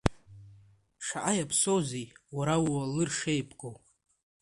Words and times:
Шаҟа 1.05 1.33
иаԥсоузеи, 1.37 2.05
уара, 2.35 2.55
ууалыр 2.65 3.09
шеибгоу? 3.17 3.75